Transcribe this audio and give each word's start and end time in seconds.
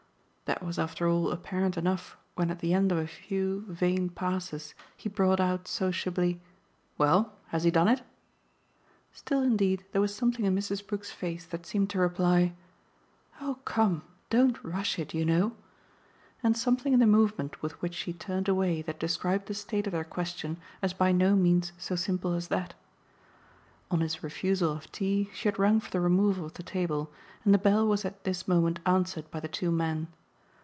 That 0.51 0.61
was 0.65 0.77
after 0.77 1.07
all 1.07 1.31
apparent 1.31 1.77
enough 1.77 2.17
when 2.35 2.51
at 2.51 2.59
the 2.59 2.73
end 2.73 2.91
of 2.91 2.97
a 2.97 3.07
few 3.07 3.61
vain 3.69 4.09
passes 4.09 4.75
he 4.97 5.07
brought 5.07 5.39
out 5.39 5.65
sociably: 5.65 6.41
"Well, 6.97 7.31
has 7.47 7.63
he 7.63 7.71
done 7.71 7.87
it?" 7.87 8.01
Still 9.13 9.41
indeed 9.41 9.85
there 9.93 10.01
was 10.01 10.13
something 10.13 10.43
in 10.43 10.53
Mrs. 10.53 10.85
Brook's 10.85 11.09
face 11.09 11.45
that 11.45 11.65
seemed 11.65 11.89
to 11.91 11.99
reply 11.99 12.51
"Oh 13.39 13.59
come 13.63 14.01
don't 14.29 14.61
rush 14.61 14.99
it, 14.99 15.13
you 15.13 15.23
know!" 15.23 15.53
and 16.43 16.57
something 16.57 16.91
in 16.91 16.99
the 16.99 17.07
movement 17.07 17.61
with 17.61 17.81
which 17.81 17.95
she 17.95 18.11
turned 18.11 18.49
away 18.49 18.81
that 18.81 18.99
described 18.99 19.45
the 19.45 19.53
state 19.53 19.87
of 19.87 19.93
their 19.93 20.03
question 20.03 20.57
as 20.81 20.91
by 20.91 21.13
no 21.13 21.33
means 21.37 21.71
so 21.77 21.95
simple 21.95 22.33
as 22.33 22.49
that. 22.49 22.73
On 23.89 24.01
his 24.01 24.21
refusal 24.21 24.73
of 24.73 24.91
tea 24.91 25.29
she 25.33 25.47
had 25.47 25.57
rung 25.57 25.79
for 25.79 25.91
the 25.91 26.01
removal 26.01 26.43
of 26.45 26.55
the 26.55 26.61
table, 26.63 27.09
and 27.45 27.53
the 27.53 27.57
bell 27.57 27.87
was 27.87 28.03
at 28.03 28.25
this 28.25 28.49
moment 28.49 28.81
answered 28.85 29.31
by 29.31 29.39
the 29.39 29.47
two 29.47 29.71
men. 29.71 30.09